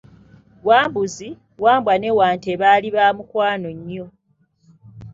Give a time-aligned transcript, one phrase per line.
[0.67, 1.29] Wambuzi,
[1.63, 4.05] Wambwa ne Wante baali ba mukwano nnyo.